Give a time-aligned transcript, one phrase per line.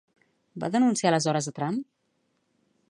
[0.63, 1.81] Va denunciar aleshores a Trump?